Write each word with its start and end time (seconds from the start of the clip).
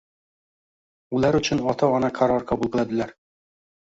ular 1.17 1.37
uchun 1.39 1.61
ota-ona 1.73 2.09
qaror 2.21 2.45
qabul 2.53 2.73
qiladilar. 2.77 3.13